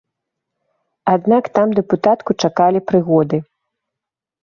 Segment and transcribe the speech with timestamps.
[1.17, 3.37] Аднак там дэпутатку чакалі прыгоды.